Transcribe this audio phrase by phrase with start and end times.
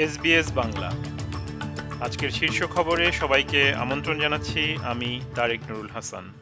[0.00, 0.90] SBS Bangla.
[2.00, 6.32] আজকের শীর্ষ খবরে সবাইকে আমন্ত্রণ জানাচ্ছি, আমি তারেক নুরুল হাসান।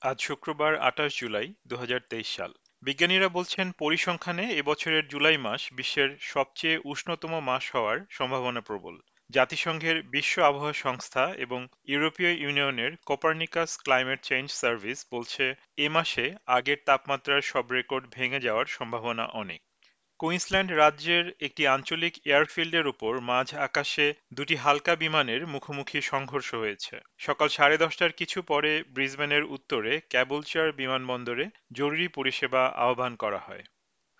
[0.00, 2.52] আজ শুক্রবার আঠাশ জুলাই দু হাজার তেইশ সাল।
[2.82, 8.98] বিজ্ঞানীরা বলছেন, পরিসংখ্যানে এবছরের জুলাই মাস বিশ্বের সবচেয়ে উষ্ণতম মাস হওয়ার সম্ভাবনা প্রবল।
[9.30, 16.76] জাতিসংঘের বিশ্ব আবহাওয়া সংস্থা এবং ইউরোপীয় ইউনিয়নের কোপার্নিকাস ক্লাইমেট চেঞ্জ সার্ভিস বলছে, এ মাসে আগের
[16.86, 19.62] তাপমাত্রার সব রেকর্ড ভেঙে যাওয়ার সম্ভাবনা অনেক।
[20.24, 27.48] কুইন্সল্যান্ড রাজ্যের একটি আঞ্চলিক এয়ারফিল্ডের উপর মাঝ আকাশে দুটি হালকা বিমানের মুখোমুখি সংঘর্ষ হয়েছে। সকাল
[27.48, 33.64] সাড়ে দশটার কিছু পরে ব্রিসবেনের উত্তরে ক্যাবলচার বিমানবন্দরে জরুরি পরিষেবা আহ্বান করা হয়।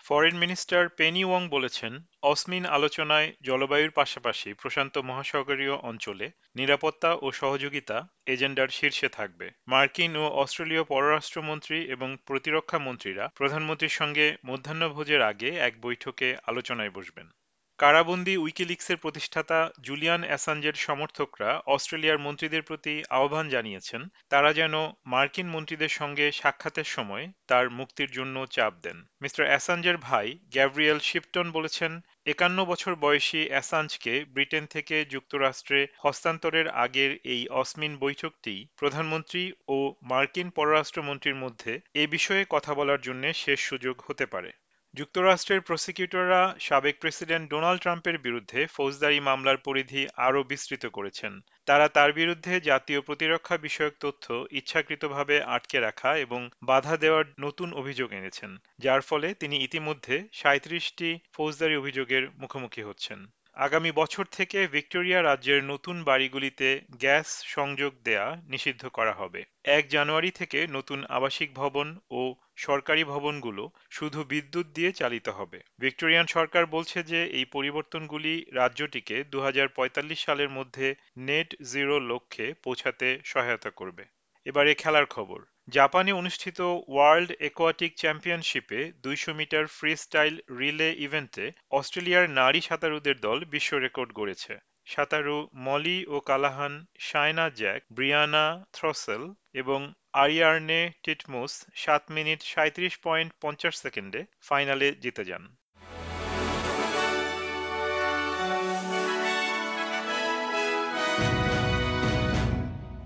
[0.04, 7.96] ফরেন মিনিস্টার পেনি ওয়াং বলেছেন, অসমিন আলোচনায় জলবায়ুর পাশাপাশি প্রশান্ত মহাসাগরীয় অঞ্চলে নিরাপত্তা ও সহযোগিতা
[8.26, 15.74] এজেন্ডার শীর্ষে থাকবে। মার্কিন ও অস্ট্রেলীয় পররাষ্ট্রমন্ত্রী এবং প্রতিরক্ষা মন্ত্রীরা প্রধানমন্ত্রীর সঙ্গে মধ্যাহ্নভোজের আগে এক
[15.80, 17.26] বৈঠকে আলোচনায় বসবেন।
[17.78, 24.74] কারাবন্দি উইকিলিক্সের প্রতিষ্ঠাতা জুলিয়ান অ্যাসাঞ্জের সমর্থকরা অস্ট্রেলিয়ার মন্ত্রীদের প্রতি আহ্বান জানিয়েছেন, তারা যেন
[25.06, 31.46] মার্কিন মন্ত্রীদের সঙ্গে সাক্ষাতের সময় তার মুক্তির জন্য চাপ দেন। মিস্টার অ্যাসাঞ্জের ভাই গ্যাব্রিয়েল শিপটন
[31.50, 31.92] বলেছেন,
[32.26, 40.48] একান্ন বছর বয়সী অ্যাসাঞ্জকে ব্রিটেন থেকে যুক্তরাষ্ট্রে হস্তান্তরের আগের এই অসমিন বৈঠকটি প্রধানমন্ত্রী ও মার্কিন
[40.50, 44.50] পররাষ্ট্রমন্ত্রীর মধ্যে এ বিষয়ে কথা বলার জন্য শেষ সুযোগ হতে পারে।
[44.94, 51.32] যুক্তরাষ্ট্রের প্রসিকিউটররা সাবেক প্রেসিডেন্ট ডোনাল্ড ট্রাম্পের বিরুদ্ধে ফৌজদারি মামলার পরিধি আরও বিস্তৃত করেছেন।
[51.66, 58.08] তারা তার বিরুদ্ধে জাতীয় প্রতিরক্ষা বিষয়ক তথ্য ইচ্ছাকৃতভাবে আটকে রাখা এবং বাধা দেওয়ার নতুন অভিযোগ
[58.12, 63.18] এনেছেন, যার ফলে তিনি ইতিমধ্যে সাঁত্রিশটি ফৌজদারি অভিযোগের মুখোমুখি হচ্ছেন।
[63.56, 70.30] আগামী বছর থেকে ভিক্টোরিয়া রাজ্যের নতুন বাড়িগুলিতে গ্যাস সংযোগ দেয়া নিষিদ্ধ করা হবে। এক জানুয়ারি
[70.30, 77.02] থেকে নতুন আবাসিক ভবন ও সরকারি ভবনগুলো শুধু বিদ্যুৎ দিয়ে চালিত হবে। ভিক্টোরিয়ান সরকার বলছে
[77.02, 84.04] যে এই পরিবর্তনগুলি রাজ্যটিকে দু হাজার পঁয়তাল্লিশ সালের মধ্যে নেট জিরো লক্ষ্যে পৌঁছাতে সহায়তা করবে।
[84.46, 86.58] এবারে খেলার খবর। জাপানে অনুষ্ঠিত
[86.92, 94.10] ওয়ার্ল্ড একোয়াটিক চ্যাম্পিয়নশিপে দুইশো মিটার ফ্রি স্টাইল রিলে ইভেন্টে অস্ট্রেলিয়ার নারী সাঁতারুদের দল বিশ্ব রেকর্ড
[94.18, 94.54] গড়েছে।
[94.86, 95.36] সাঁতারু
[95.66, 99.22] Mollie O'Callaghan, Shayna Jack, Brianna Throssell
[99.60, 99.80] এবং
[100.22, 105.44] আরিয়ার্নে টিটমুস সাত মিনিট সাঁত্রিশ পয়েন্ট পঞ্চাশ সেকেন্ডে ফাইনালে জিতে যান।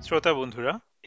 [0.06, 0.72] শ্রোতা বন্ধুরা